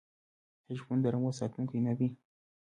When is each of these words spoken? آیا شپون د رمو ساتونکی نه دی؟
آیا 0.67 0.77
شپون 0.79 0.97
د 1.01 1.05
رمو 1.13 1.31
ساتونکی 1.39 1.79
نه 1.87 1.93
دی؟ 1.97 2.07